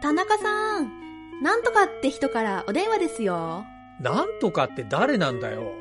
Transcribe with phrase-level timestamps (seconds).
[0.00, 3.64] 田中さん、なんとかって人からお電話ですよ。
[4.00, 5.72] なんとかって誰なんだよ。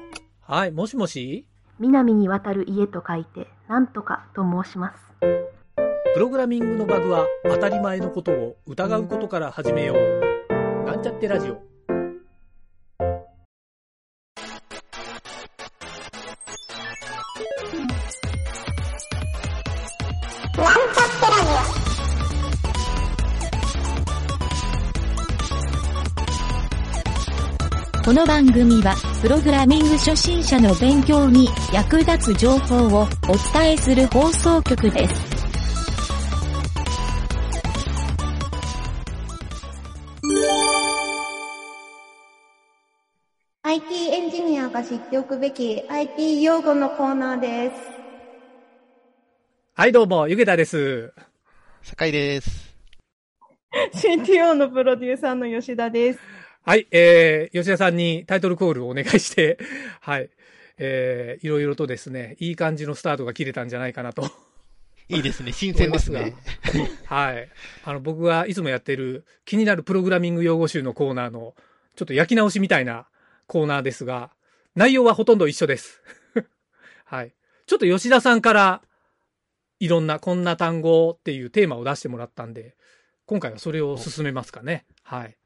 [0.42, 1.46] はい、もしもし？
[1.80, 5.00] 南に渡る家と書いて、なんとかと申します。
[6.16, 10.84] プログラミングのバグは当たり前のことを疑うことから始めよう。
[10.86, 11.62] なんちゃってラジオ。
[28.08, 33.08] この番組は、プログラミング初心者の勉強に役立つ情報をお
[33.60, 35.14] 伝えする放送局です。
[43.64, 47.76] IT エンジニアが知っておくべき IT 用語のコーナーです。
[49.74, 51.14] はい、どうも、ゆげたです。
[51.82, 52.74] 酒井です。
[53.96, 56.47] CTO のプロデューサーの吉田です。
[56.68, 59.58] はい、えー、吉田さんにタイトルコールをお願いして、
[60.02, 60.30] はい、
[60.78, 64.30] えー、いろいろとですね、いい感じのスタートが切れたんじゃないかなと。
[65.08, 65.54] いいですね。
[65.54, 66.36] 新鮮ですね。
[67.06, 67.48] はい。
[67.86, 71.56] あの、僕がいつもやってる気になるプログラミング用語集のコーナーの、
[71.96, 73.08] ちょっと焼き直しみたいな
[73.46, 74.32] コーナーですが、
[74.76, 76.02] 内容はほとんど一緒です。
[77.06, 77.34] はい。
[77.66, 78.82] ちょっと吉田さんから、
[79.80, 82.76] いろんなこんな単語っていうテーマを出してもらったんで、
[83.26, 84.86] 今回はそれを進めますかね。
[85.04, 85.38] はい。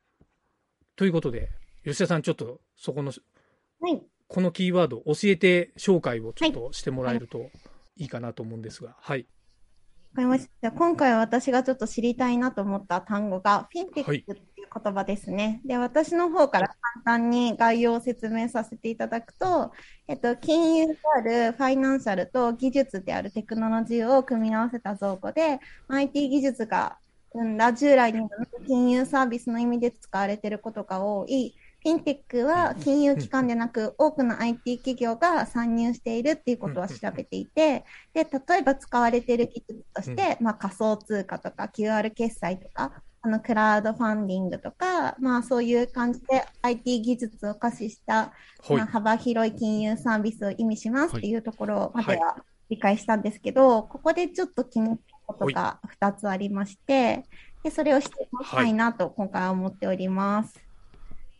[1.01, 1.49] ということで、
[1.83, 3.11] 吉田さんちょっとそこの、
[3.79, 4.03] はい。
[4.27, 7.49] このキーワード教えて紹介をちょっとしてもらえると
[7.97, 9.21] いいかなと思うんですが、はい。
[9.21, 9.25] わ
[10.17, 10.71] かりました。
[10.71, 15.59] 今回は私がちょっと知りたいなと思った単語が、フィンテックはいっていう言葉ですね。
[15.65, 19.71] で、私の方から簡単に概要を説明させていただくと、
[20.07, 26.99] えっと、金融であるファイナンシャルと技術であるテクノロジーを組み合わせた造語で、IT 技術が
[27.33, 28.29] 生んだ従来の
[28.67, 48.33] 金融サービスの意味で使われていることが多い、フィンテックは金融機関でなく多くの IT 企業が参入しているっていうことは調べていて、で、例えば使われている技術として、まあ仮想通貨とか QR 決済とか、あのクラウドファンディングとか、まあそういう感じで IT 技術を駆使した、は
[48.69, 48.73] い。
[48.73, 52.35] まあ、幅広い金融サービスを意味しますっていうところまではは
[52.69, 54.97] 理解したんですけど、ここでちょっと気に
[55.33, 57.25] ことが2つありまして、
[57.63, 60.59] でそれをしてみたいなと今回は思っております。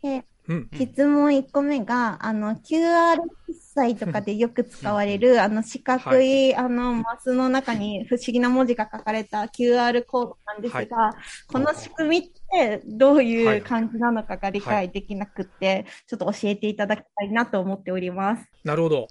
[0.02, 0.68] でうん。
[0.74, 11.16] 質問1個目が、あの、QR 決済とかでよく使われる、あの、四角い、あの、マスの中に不思議な文字が書かれた QR コードなんですが、
[11.46, 18.50] この仕組みってどういう感じなのかが理解できなくって、ちょっと教えていただきたいなと思っております。
[18.64, 19.08] なるほど。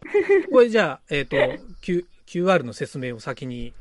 [0.51, 1.37] これじゃあ、えっ、と、
[1.81, 3.73] Q、QR の説明を先に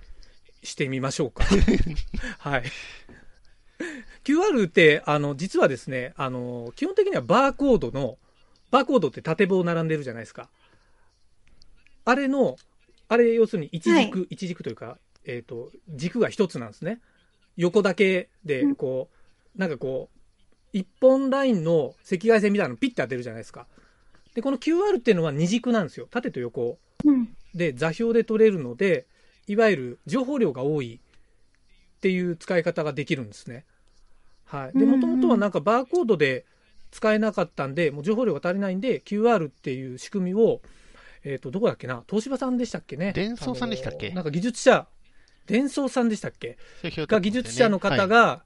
[0.63, 1.45] してみましょうか。
[2.39, 2.65] はい。
[4.25, 8.19] QR って、あの、実はですね、あの、基本的にはバーコードの、
[8.71, 10.51] バーコードって縦棒並んでるじゃないですか。
[12.05, 12.57] あれの、
[13.09, 17.01] あれ要するに一軸、一軸というか、えっ、と、軸が一つなんですね。
[17.57, 19.09] 横だけで、こ
[19.57, 20.19] う、なんかこう、
[20.73, 23.67] 一本ラインの赤外線みたいなのピッて当てるじゃないですか。
[24.35, 26.07] で、この QR っていうのは二軸なんですよ。
[26.11, 26.79] 縦と横。
[27.05, 27.37] うん。
[27.55, 29.07] で座標で取れるので
[29.51, 31.01] いわゆる情報量が多い
[31.97, 33.65] っていう使い方ができるんですね。
[34.45, 36.45] はい、でもともとはなんかバーコードで
[36.91, 40.61] 使えなかったんでもう情報量が足りないんで QR っていう仕組みを、
[41.25, 42.03] えっとどこだっけな？
[42.09, 43.13] 東芝さんでしたっけね？
[43.13, 44.11] 伝送さんでしたっけ？
[44.11, 44.87] なんか技術者
[45.47, 46.57] 伝送さんでしたっけ？
[46.83, 48.45] が技術者の方が、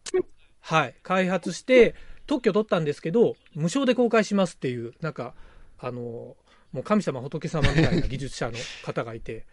[0.60, 1.94] はい、開発して、
[2.26, 5.34] 特許取ったんですけど、無償で公開しますっていう、なんか、
[5.78, 6.36] あの、
[6.72, 9.44] もう神様仏様みたいな技術者の方がいて、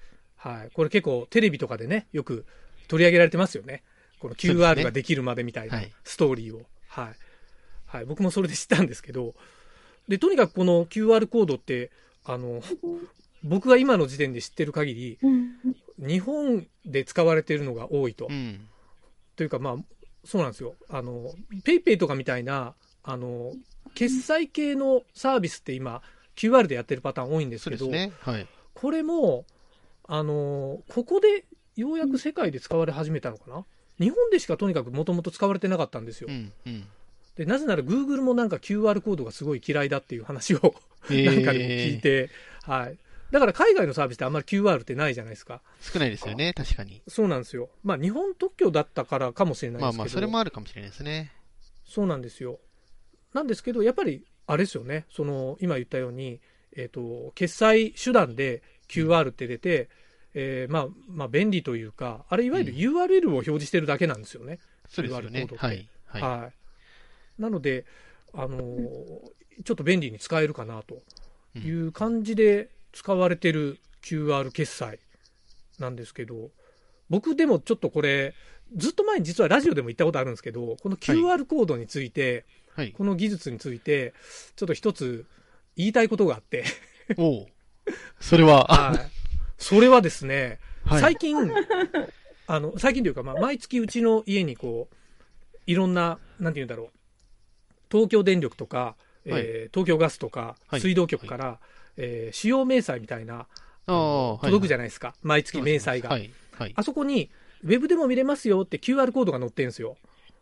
[0.42, 2.46] はい、これ結構テレビとかでね、よく
[2.88, 3.84] 取り上げられてますよね。
[4.20, 6.64] この QR ねができるまでみたいなはいストーリーを。
[6.88, 7.16] はい。
[7.86, 9.36] はい、僕もそれで知ったんですけど、
[10.08, 11.92] で、とにかくこの QR コードって、
[12.26, 12.62] あの、
[13.44, 15.56] 僕が今の時点で知ってる限り、うん。
[16.00, 18.28] 日本で使われているのが多いと。
[18.30, 18.68] うん。
[19.36, 19.76] というかまあ
[20.24, 21.32] そうなんですよあの
[21.64, 23.54] ペイペイとかみたいなあの
[23.96, 26.04] 決済系のサービスって今
[26.36, 28.12] QR でやってるパターン多いんですけどね。
[28.20, 28.48] はい。
[28.74, 29.46] これも
[30.08, 31.46] あのここで
[31.76, 33.66] ようやく世界で使われ始めたのかな？
[34.00, 36.52] 日本でしかとにかくもともと使われてなかったんですようん。
[36.66, 36.88] うん。
[37.36, 40.60] でなぜなら Google もなんか QR コードがすごい嫌いだっていう話を
[41.10, 42.30] なんかでも聞いて、
[42.64, 42.98] はい
[43.32, 46.54] だから海外のサービスってあんまり QR ってないじゃないですか少ないですよね。
[46.54, 47.02] 確かに。
[47.08, 51.32] そうなんですよまあ日本特許だったからかもしれないですけどまあまあ、それもあるかもしれないですね。
[51.86, 52.60] そうなんですよ。
[53.34, 56.42] なんですけど、やっぱり、あれですよね、その、今言ったように、
[56.76, 59.90] えっ、と、決済手段で QR って出て、
[60.34, 64.60] えーまあ、まあ、便利というか、あれ、いわゆる URL を表示してるだけなんですよね。
[64.90, 65.56] そうですよ QR ねコード。
[65.56, 65.88] ってはい。
[66.06, 66.22] はい。
[66.22, 67.42] はい。
[67.42, 67.86] なので、
[68.34, 69.32] あのー
[69.64, 71.02] ちょっと便利に使えるかなと
[71.60, 75.00] いう感じで使われてる QR 決済
[75.80, 76.50] なんですけど、
[77.10, 78.34] 僕でもちょっとこれ、
[78.76, 82.46] ずっと前に実はラジオでも言ったことあるんですけど、この QR コードについて、
[82.76, 82.92] はい。
[82.92, 84.14] この技術について、
[84.56, 85.26] ちょっと一つ
[85.76, 86.64] 言いたいことがあって、
[87.18, 87.48] おう
[88.20, 89.12] それは、はい。
[89.58, 91.38] それはですね、はい最近、
[92.48, 94.96] あの、最近というか、まあ、毎月うちの家にこう、
[95.68, 96.90] いろんな、なんて言うんだろう、
[97.92, 98.96] 東京電力とか、
[99.26, 101.60] えー東京ガスとか、はい水道局から、
[101.98, 103.48] えー使用明細みたいな、
[103.86, 105.14] 届くじゃないですか。
[105.22, 106.10] 毎月明細が。
[106.10, 106.32] はい。
[106.58, 106.74] はい。
[106.76, 107.30] あそこに、
[107.64, 109.98] ウェブでも見れますよって QR コードが載ってるんですよ。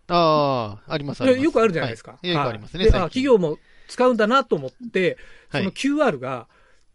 [0.07, 1.43] ああ、あります、あります。
[1.43, 2.13] よくあるじゃないですか。
[2.13, 2.85] はいよくありますね。
[2.87, 3.57] あ企業も
[3.87, 5.17] 使うんだなと思って、
[5.49, 6.47] はいその QR が、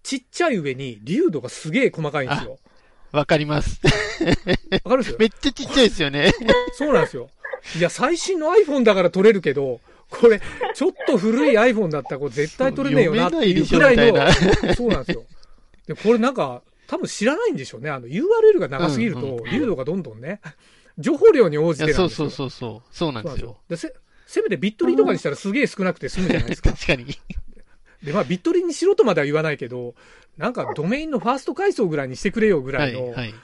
[0.04, 2.58] ちっちゃい上に、流度がすげえ細かいんですよ。
[3.10, 3.80] わかります。
[4.84, 6.32] わかるんですよめっちゃちっちゃいですよね。
[6.74, 7.30] そうなんですよ。
[7.78, 9.80] いや、最新の iPhone だから撮れるけど、
[10.10, 10.40] これ、
[10.74, 14.04] ちょっと古い iPhone だったらこれ絶対撮れねえよなっていうぐらいの、
[14.74, 15.24] そうなんですよ。
[15.86, 17.88] で、これなんか、多分知らないんでしょうね。
[17.88, 20.40] あの、URL が長すぎるとうんうん、流度がどんどんね、
[20.98, 22.08] 情報量に応じてなんですよ。
[22.08, 22.94] そうそうそうそう。
[22.94, 23.56] そうなんですよ。
[23.74, 23.94] せ、
[24.26, 26.70] せめてビットリーとかにしたらすげえ少なくて済むじゃないですか。
[26.74, 27.06] 確かに。
[28.04, 29.94] で、まあ、ビットリーにしろとまでは言わないけど、
[30.36, 33.34] なんかドメインのファースト階層ぐらいにしてくれよぐらはいい、の、はい。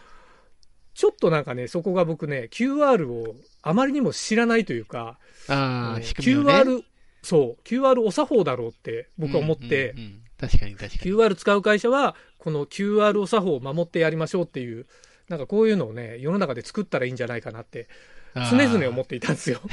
[0.94, 5.18] ちょっとなんかね、そこが僕ね、QR をあまりにも知らないというか、
[5.48, 6.04] あね。
[6.04, 6.82] QR、
[7.22, 11.12] そう、QR お作法だろうって僕は思って、うんうんうん確かに確かに。
[11.12, 14.86] QR 使う会社は、この QR お作法を守ってやりましょうっていう、
[15.28, 17.88] なんかこういうのをね、世の中で作ったらいいんじゃないかなって、
[18.34, 19.60] 常々思っていたんですよ。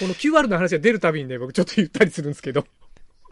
[0.00, 2.66] この QR の話が出るたびにね、僕ちょっと言ったりするんですけど。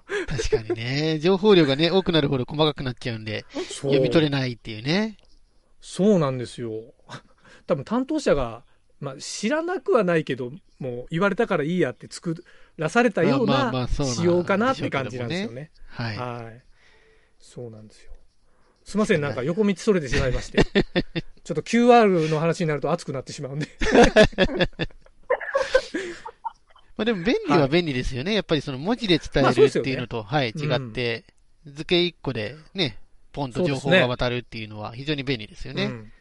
[0.28, 1.18] 確かにね。
[1.18, 5.16] 情報量がね、多くなるほど細かくなっちゃうんで、読み取れないっていうね。
[5.80, 6.94] そうなんですよ。
[7.66, 8.64] 多分担当者が、
[9.00, 12.44] まあ、知らなくはないけど、もう言われたからいいやって作
[12.76, 15.70] らされたような仕様かなって感じなんですよね。
[15.86, 16.16] はい。
[16.16, 16.62] はい。
[17.38, 18.12] そうなんですよ。
[18.84, 20.62] すいません、なんか横道それてしまいまして。
[21.44, 23.68] ちょっと QR の話になると熱くなってしまうんで。
[27.04, 28.34] まあでも便利は便利ですよね。
[28.34, 31.24] やっぱりその文字で伝えるっていうのと、はい、うん違って、
[31.66, 32.98] 図形一個でね、
[33.32, 35.84] ポンと情報が渡るっていうのは非常に便利ですよね。
[35.84, 36.12] うん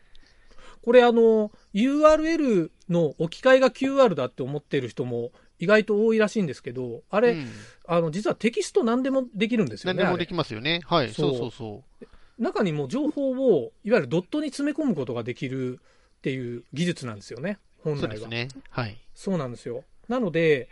[0.83, 7.47] これあの、URL の置き換えが QR だって思ってる人も意外と多いらしいんですけど、あれ、うん
[7.87, 9.99] あの、実はテキスト何でもできるんですよね。
[9.99, 10.81] 何でもできますよね。
[10.85, 12.43] はい、そうそうそうそう。
[12.43, 15.79] 中にも情報を、いわゆるドットに詰め込むことができる
[16.17, 18.01] っていう技術なんですよね、本来は。
[18.01, 18.47] そうですね。
[18.69, 18.97] はい。
[19.15, 19.85] そうなんですよ。
[20.07, 20.69] なので、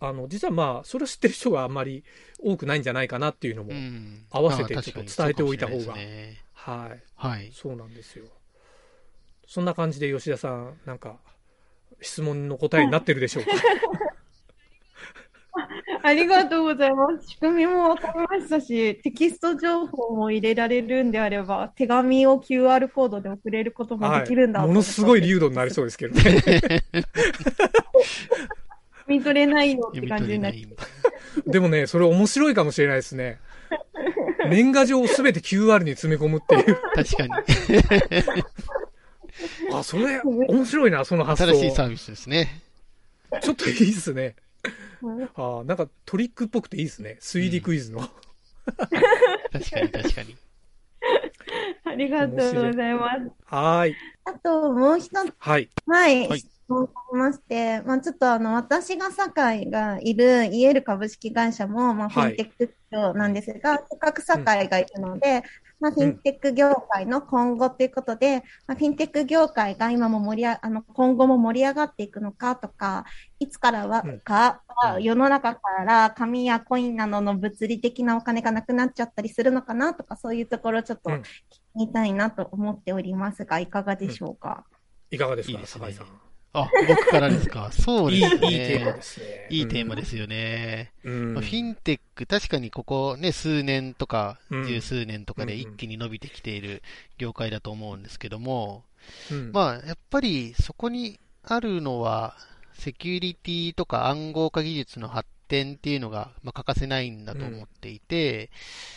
[0.00, 2.04] あの、実はまあ、それを知ってる人があんまり
[2.42, 7.02] 多くないんじゃないかなっていうのも、うん合わせてまあちょっと伝えておいた方がそうかもしれないですねはい。
[7.16, 7.50] はい。
[7.52, 8.24] そうなんですよ。
[9.46, 11.18] そんな感じで吉田さん、なんか、
[12.00, 13.50] 質問の答えになってるでしょうか？
[16.02, 17.28] ありがとうございます。
[17.28, 26.82] 仕組みも分かりましたし、テキスト情報も入れられるんであれば、手紙を QR コードで送れることもできるんだはい、ものすごい流度になりそうですけどね。
[29.10, 30.54] 読み取れないよって感じになる。
[30.54, 30.76] 取れな
[31.48, 31.50] い。
[31.50, 33.40] でもね、それ面白いかもしれないですね。
[34.48, 36.80] 年賀状をすべて QR に詰め込むっていう。
[36.94, 37.32] 確かに。
[39.72, 41.52] あ、それ、面白いな、その発想。
[41.52, 42.62] 新しいサービスですね。
[43.42, 44.36] ちょっといいですね。
[45.02, 47.16] うんあなんかトリックっぽくていいですね。
[47.20, 48.00] 推理クイズの。
[49.50, 50.36] 確かに確かに。
[51.84, 53.30] ありがとうございます。
[53.46, 53.96] はーい。
[54.26, 55.70] あと、もう一つ、はい。
[55.86, 62.30] はい、はい質問がありまして、まあ、ちょっとあの、私が堺がいるイエール株式会社も、まあ、フはい。
[62.30, 65.42] ィンテック企業なんですが、せっかく堺がいるので、
[65.80, 73.04] まあ、フィンテック業界の今後ということで、まあ、フィンテック業界が今も盛りあ、あの、今後も盛り上がっていくのかとか、
[73.40, 74.20] いつからは、うん。
[74.20, 74.70] か、うん
[75.02, 81.16] 世の中から紙やコインなどの物理的なお金がなくなっちゃったりするのかなとか、そういうところちょっとうん。
[81.16, 84.64] 聞きたいなと思っておりますが、いかがでしょうか？
[85.10, 85.80] いかがですか、いいですね。
[85.80, 86.29] 酒井さん。
[86.52, 87.70] あ、僕からですか？
[87.74, 88.48] そういい、いいですね。
[88.48, 89.46] テーマですね。
[89.50, 90.92] いいテーマですよね。
[91.04, 91.34] うん。
[91.34, 96.82] まあフィンテック、確かにここね、数年とか、うん十数年とかで一気に伸びてきている
[97.18, 98.84] 業界だと思うんですけども、
[99.30, 102.36] うんまあ、やっぱりそこにあるのは、
[102.74, 108.50] セキュリティとか暗号化技術の発展っていうのが、まあ、欠かせないんだと思っていて、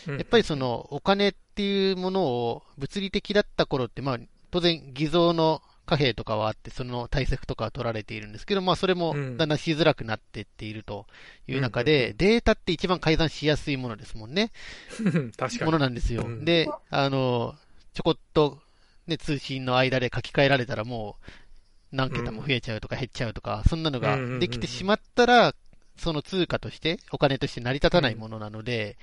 [0.08, 4.18] うんやっぱりそのお金っていうものを物理的だった頃って、まあ、
[4.50, 11.06] 当然偽造の貨幣とかはあって、その対策とかは取られているんですけど、まあ、それもうんだんだんしづらくなってっていると
[11.46, 14.50] いう中うんうんで、データって一番改ざんしやすいものですもんね。
[15.36, 15.64] 確かに。
[15.64, 16.22] ものなんですよ。
[16.22, 17.54] うんで、あの、
[17.92, 18.60] ちょこっと、
[19.06, 21.30] ね、通信の間で書き換えられたらもう、
[21.92, 25.54] 何桁も増えちゃうとか減っちゃうとか、そんなのができてしまったら、
[25.96, 28.96] その通貨として、お金として成り立たないものなので、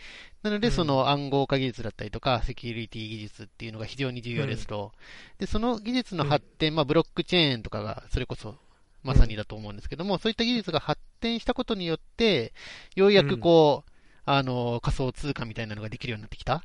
[0.43, 0.73] なので、うん。
[0.73, 4.91] その暗号化技術だったりとか、セキュリティ技術っていうのが非常に重要ですと。
[5.39, 8.57] で、その技術の発展、まあ、ブロックチェーンとかが、それこそ、
[9.03, 12.53] まさにだと思うんですけども、そういった技術が発展したことによって、
[12.95, 13.91] ようやくこう、
[14.25, 16.63] あの、仮想通貨みたいなのができるようになってきた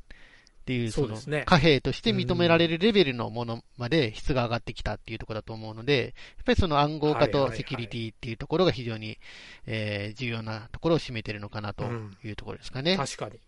[0.67, 9.19] っていう、そうのそですね貨幣として認められるレベルのものまで質が上がってきたっていうところだと思うので、やっぱりその暗号化とセキュリティっていうところが非常に、
[9.67, 11.85] えー重要なところを占めてるのかなと
[12.25, 12.97] いうところですかね。
[12.97, 13.39] 確かに。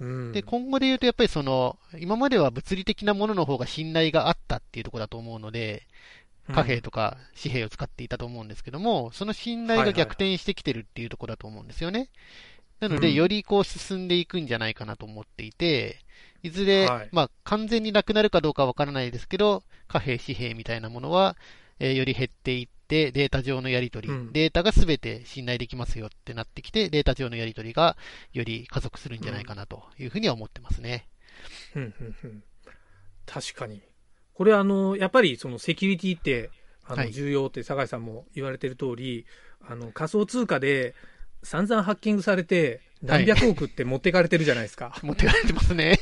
[0.00, 0.32] うん。
[0.32, 5.86] で、今後で言うと、やっぱりその、今までは物理的なものの方が信頼があったっていうところだと思うので、
[6.52, 12.08] 貨幣とか紙幣を使っていたと思うんですけども、その信頼が逆転してきてるっていうところだと思うんですよね。
[12.80, 15.98] なので、うんよりこう進んでいくんじゃないかなと思っていて、
[16.42, 21.36] いずれ、はいまあ完全になくなるかどうかわからないですけど、貨幣、紙幣みたいなものは、
[21.78, 27.96] えーより減っていって、データ上のやり取り、うんデータがすべて信頼できますよってなってきて、データ上のやり取りが
[28.32, 31.08] より加速するんじゃないかなというふうには思ってますね。
[31.74, 32.42] うんうんうん
[33.26, 33.80] 確かに。
[34.34, 36.50] これあの、やっぱりそのセキュリティって、
[36.84, 39.26] あの、はい重要って酒井さんも言われてる通り、
[39.68, 40.94] あの、仮想通貨で
[41.42, 44.98] 散々ハッキングされて、何百億って持ってかれてるじゃないですか。
[45.02, 45.98] 持ってかれてますね。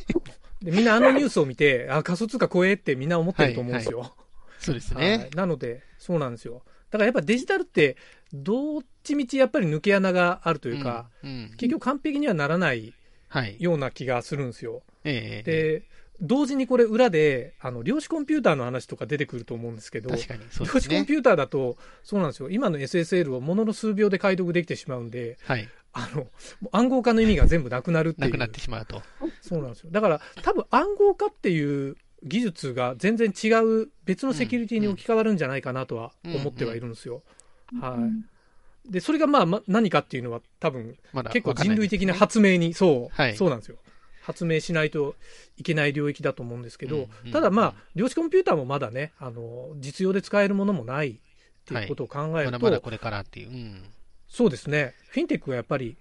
[0.62, 4.14] で、みんなあのニュースを見て、あ、仮想通貨怖えってみんな思ってると思うんですよ。
[4.58, 5.36] そうですはねい。
[5.36, 6.62] なので、そうなんですよ。
[6.90, 7.96] だからやっぱデジタルって、
[8.32, 12.92] どっちみちやっぱり抜け穴があるというか、うん、うん結局完璧にはならない
[13.28, 13.56] はい。
[13.58, 14.82] ような気がするんですよ。
[15.04, 15.82] ええで、
[16.20, 20.80] 同時にこれ裏で、あの、量子コンピューターの話とか出てくると思うんですけど、確かにそうで量。
[20.80, 22.50] 子コンピューターだと、そうなんですよ。
[22.50, 25.68] 今の SSL をものの数秒で解読できてしまうんで、はい。
[25.92, 26.26] あの、
[26.72, 28.26] 暗号化の意味が全部なくなるっていう。
[28.28, 29.02] なくなってしまうと。
[29.40, 29.90] そうなんですよ。
[29.90, 37.22] だから、多分暗号化っていう技術が全然違う別のセキュリティに置き換わるんじゃないかなとは思ってはいるんですよ。
[37.80, 37.96] は
[38.86, 38.90] い。
[38.90, 43.76] で、それがまあ、ま何かっていうのは多分まだ結構人類的な発明に、そう、はいそうなんですよ。
[44.22, 45.14] 発明しないと
[45.56, 51.14] いけない領域だと思うんですけど、うんうんただまあ、量子コンピューターもまだね、あの、実用で使えるものもないっ
[51.64, 53.50] ていうことを考えると、まだまだこれからっていう。
[53.50, 53.84] うん。
[54.28, 55.96] そうですね、フィンテックがやっぱり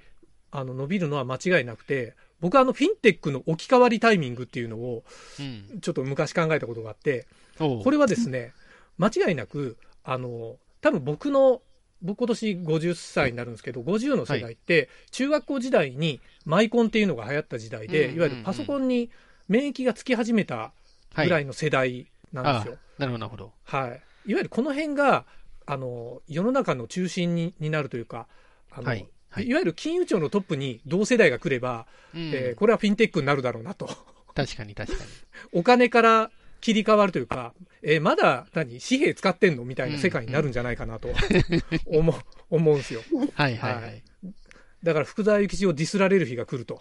[0.51, 5.03] あの伸びるのは間違いなくて、僕はあのフィンテックの置き換わりタイミングっていうのを
[5.39, 5.79] うん。
[5.81, 7.27] ちょっと昔考えたことがあって、
[7.59, 8.53] おうこれはですね、
[8.97, 11.61] 間違いなく、あの、多分僕の、
[12.01, 19.09] 僕今年50歳になるんですけど、50の世代って、中学校時代にマイコンっていうのが流行った時代で、うんいわゆるパソコンに
[19.47, 20.71] 免疫がつき始めた
[21.15, 22.77] ぐらいの世代なんあですよ。
[22.99, 23.51] なるほど、なるほど。
[23.63, 23.89] はい。
[23.89, 25.25] いわゆるこの辺が、
[25.67, 28.27] あの、世の中の中心にになるというか、
[28.71, 29.05] あの、はいい。
[29.29, 29.53] はい。
[29.53, 33.87] わゆる金融庁のトップに同世代が来れば、うんえーこれはフィンテックになるだろうなと。
[34.33, 35.09] 確かに、確かに。
[35.51, 36.31] お金から
[36.61, 41.09] 切り替わるというか、えーまだ何紙幣使ってんのみたいな世界になるんじゃないかなと
[41.85, 42.15] 思う、
[42.49, 43.01] 思うんですよ。
[43.35, 44.01] はい、はい、ははいい。
[44.83, 46.79] だから福沢諭吉をディスられる日が来ると。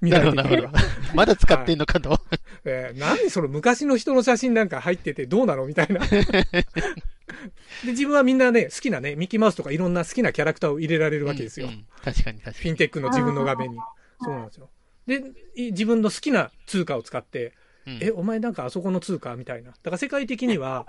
[0.00, 1.14] 未なるほど、来的なるほど。
[1.14, 2.18] まだ使ってんのかと。
[2.64, 6.00] えー何その昔の人の写真なんか入っててどうなのみたいな。
[7.84, 11.66] で、自分はみんなね、好きなね、ミッキーマウスとかいろんな好きなキャラクターを入れられるわけですよ。
[11.66, 12.56] うんうん確かに、確かに。
[12.56, 13.78] フィンテックの自分の画面に。
[14.20, 14.70] そうなんですよ。
[15.06, 15.22] で、
[15.54, 17.54] い自分の好きな通貨を使って、
[17.86, 19.70] うんえ、お前なんかあそこの通貨みたいな。
[19.70, 20.86] だから世界的には、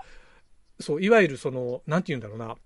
[0.78, 2.56] そう、いわゆるその、なんて言うんだろうな、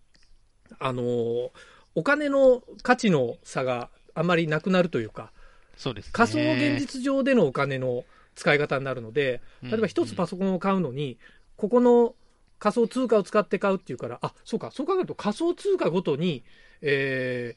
[0.79, 1.51] あのー、
[1.95, 5.33] お金の価値の差があまりなくなるというか、
[5.77, 6.11] そうですね。
[6.13, 8.05] 仮想現実上でのお金の
[8.35, 11.19] 使い方になるので、うん例えば一つパソコンを買うのに、
[11.57, 12.15] ここの
[12.59, 16.43] 仮想通貨を使って買うっていうから、あ、そうか、そう考えると仮想通貨ごとに、
[16.83, 17.55] え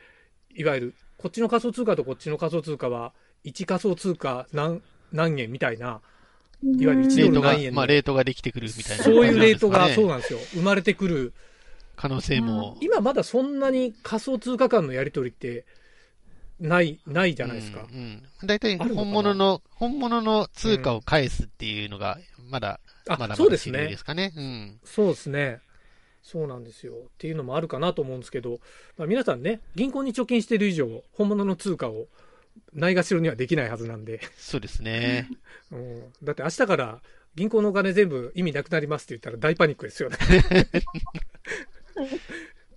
[0.55, 3.13] ー、いわゆる、こっちの仮想通貨とこっちの仮想通貨は、
[3.45, 4.81] 1仮想通貨何、
[5.11, 6.01] 何円みたいな、
[6.63, 9.03] いわゆる1ドレートがル何円、のまあ、レートができてくるみたいな。
[9.03, 10.39] そういうレートが、そううなんですよ。
[10.53, 11.33] 生まれてくる。
[11.95, 12.77] 可能性も。
[12.81, 15.65] 今まだそんなに仮想通貨間のやり取りって、
[16.59, 17.85] ない、ないじゃないですか。
[17.91, 17.97] うん。
[17.97, 18.95] うん大体、あるのかな？
[18.95, 22.17] 本物の、本物の通貨を返すっていうのが、
[22.49, 24.33] まだ、あまだまだそうですね主流ですかね。
[24.35, 24.79] うん。
[24.83, 25.59] そうですね。
[26.21, 26.93] そうなんですよ。
[26.93, 28.59] っていうのもあるかなと思うんですけど、
[28.97, 32.07] まあ、皆さんね、銀行に貯金している以上、本物の通貨を
[32.73, 35.29] ないがしろにはできないはずなんで、そうですね。
[35.71, 37.01] うん、だって明日から
[37.35, 40.17] 銀行のお金全部意味なくなりますって言ったら大パニックですよね。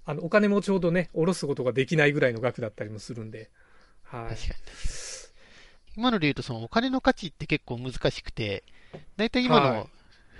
[0.06, 3.50] あのお金もちょうどね、下ろすことができないぐらいの額だったりもするんで。
[4.10, 4.34] はい。
[4.34, 4.54] 確かに。
[5.96, 8.64] 今ので言うと、そのお金の価値って結構難しくて、
[9.16, 9.90] 大体今はいの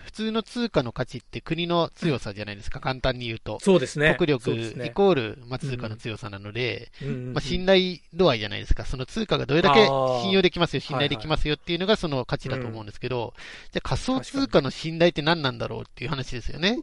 [0.05, 3.59] 普通の通貨の価値って国の強さじゃないですか、簡単に言うと。
[3.61, 4.17] そうですね。
[4.19, 6.91] 国力イコール、まあ、通貨の強さなので、
[7.33, 8.87] まあ、信頼度合いじゃないですか。
[8.87, 9.87] その通貨がどれだけ
[10.23, 13.35] 信用できますよ、信頼できますよっていうのがその価値だと思うんですけど、
[13.73, 16.79] じゃあ仮想通貨の信頼って何なんだろうっていう話ですよね。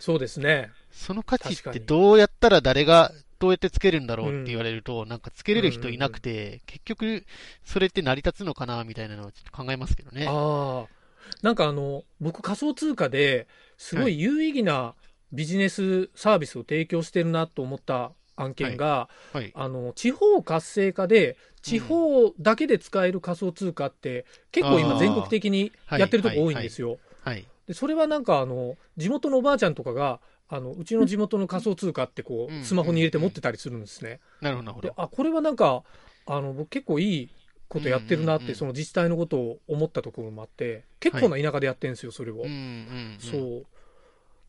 [0.00, 0.70] そうですね。
[0.90, 7.24] その価値ってどうやったら誰が、どうやってつけるんだろうって言われると、なんかつけれる人いなくて、結局、
[7.64, 10.26] それって成り立つのかな、みたいなのをちょっと考えますけどね。
[10.28, 10.98] ああ。
[11.42, 14.94] なんかあの、僕仮想通貨ですごい有意義な
[15.32, 19.52] ビジネスサービスを提供してるなと思った案件が、はい。
[19.54, 26.98] あの、地方活性化で、地方だけで使える仮想通貨って、結構今全国的にやってるとこ多いんですよ。
[27.22, 27.46] はい。
[27.66, 34.20] で、それはなんかあの、地元のおばあちゃんとかが、あの、うちの地元の仮想通貨ってこうスマホに入れて持ってたりするんですね。
[34.40, 35.82] なるほど、なるほど。、であ、これはなんか、
[36.26, 37.28] あの、僕結構いい
[37.68, 42.36] ことやってるなって、その自治体のことを思ったところもあって、結構な田舎でやってるんですよ、それを。
[42.36, 43.16] うん、うん、うん。
[43.18, 43.66] そう。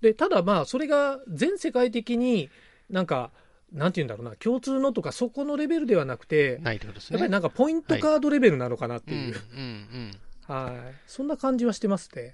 [0.02, 2.50] で、ただまあ、それが全世界的に
[2.90, 3.32] なんか、
[3.74, 7.16] なんて言うんだろうな、共通のとか、そこのレベルではなくて、ないってことですね。
[7.16, 9.40] やっぱりなんかポイントカードレベルなのかなってうん、いう、うん、
[10.50, 10.56] うん。
[10.56, 10.96] はい。
[11.06, 12.34] そんな感じはしてますね。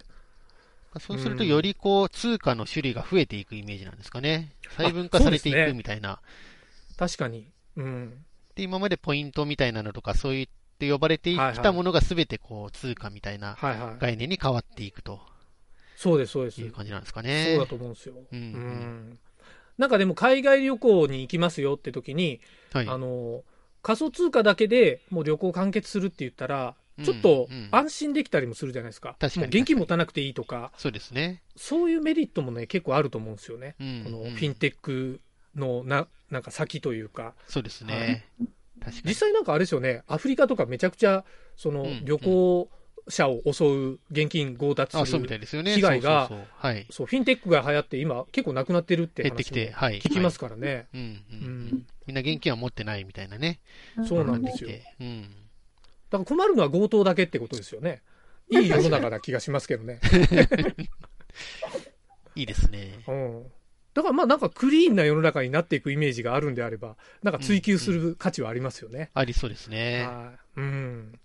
[0.99, 4.53] そうすると、よりこう、通貨の種類が増えていくイメージなんですかね。
[4.77, 6.19] 細分化されていくみたいな。
[6.97, 7.47] 確かに。
[7.75, 8.25] うん。
[8.55, 10.47] で、今までポイントみたいなのとか、そういっ
[10.79, 13.57] て呼ばれてきたものが全てこう、通貨みたいな。
[13.99, 15.19] 概念に変わっていくと
[15.95, 16.61] そうです、そうです。
[16.61, 17.55] いう感じなんですかそね。
[17.55, 18.15] うだと思うんですよ。
[18.31, 19.19] うんうん
[19.77, 22.39] なんかでも海外旅行に行きますよって時に、
[22.71, 22.87] はい。
[22.87, 23.43] あの、
[23.83, 29.15] 仮想通貨だけでもう旅行完結するって言ったら、ちょっと安心できたりもするじゃないですか。
[29.19, 31.41] 確かに現金持たなくていいとか、そうですね。
[31.55, 33.75] そういうメリットもね、結構あると思うんですよね。
[33.79, 35.19] うんこのフうんィンテック
[35.55, 37.33] のな、なんか先というか。
[37.47, 38.25] そうですね。
[38.79, 39.09] 確かに。
[39.09, 41.25] 実際なんかあれですよね、アフリカとかめちゃくちゃ、
[41.57, 42.69] そのうん旅行
[43.07, 45.75] 者を襲う現金強奪する、みたいですよね。
[45.75, 46.87] 被害がそうそうそうはい。
[46.89, 49.99] そう、フィンテックが流行って今結構なくなってるって話減ってきて、もはい。
[49.99, 50.87] 聞きますからね。
[50.93, 51.85] うん。
[52.07, 53.59] みんな現金は持ってないみたいなね。
[54.07, 54.69] そうなんですよ。
[54.69, 55.25] でうん。
[56.17, 58.01] だから困るのは強盗だけってことですよね。
[58.50, 60.00] いい世の中な気がしますけどね。
[62.36, 63.03] いいですね。
[63.07, 63.43] うん。
[63.93, 69.10] だからまあなんかクリーンな世の中になっていくイメージがあるんであれば、なんか追求する価値はありますよね。
[69.13, 70.05] ありそうですね。
[70.05, 70.60] はい。
[70.60, 71.19] うん。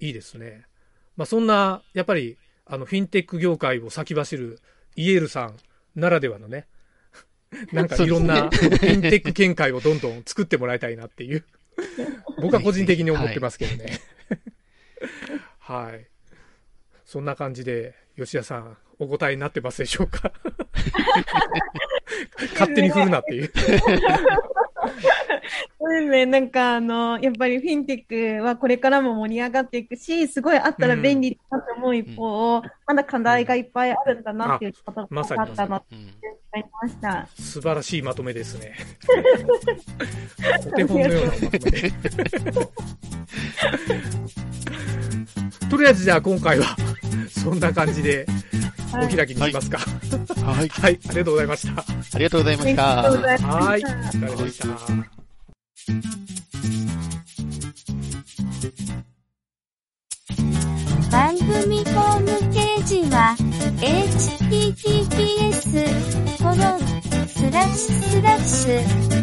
[0.00, 0.64] いいですね。
[1.16, 4.60] まあそんな、やっぱり、あの、フィンテック業界を先走る
[4.96, 5.56] イエールさん
[5.94, 6.66] ならではのね、
[7.72, 11.44] なんかいろんなフィンテック見解をどんどん作ってもらいたいなっていう、
[12.40, 13.98] 僕は個人的に思ってますけどね。
[15.58, 16.06] はい。
[17.04, 20.32] そんな感じで、吉田さん、お答えになってますでしょうか？
[22.54, 23.52] 勝手に振るなっていう。
[25.78, 26.26] そうですね。
[26.26, 36.35] なんか、あの、やっぱりフィンテックはこれからも盛り上がっていくし、すごいあったら便利だなと思う一方、まだ課題がいっぱいあるんだなっていうことがかったので、うん。
[36.60, 37.28] 思いました。
[37.38, 38.74] 素晴らしいまとめですね。
[40.66, 41.92] お手本のようなまとめで。
[45.70, 46.76] とりあえずじゃあ今回は
[47.28, 48.26] そんな感じで
[48.92, 49.78] お開きにしますか。
[49.78, 50.68] はい。
[50.68, 51.84] はい、ありがとうございました。
[52.14, 53.22] ありがとうございましありがとうごた。
[53.22, 53.88] ざいまはい、お。
[53.88, 56.35] 疲れでした。
[64.16, 65.76] Https
[66.38, 66.56] コロン
[67.28, 68.80] スラッシュスラッシュ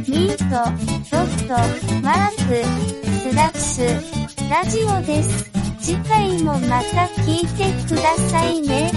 [0.08, 0.44] ミート
[1.10, 1.54] ドット
[2.04, 2.62] マーク
[3.04, 5.52] スラッシュラジオです。
[5.80, 8.92] 次回もまた聞いてくださいね。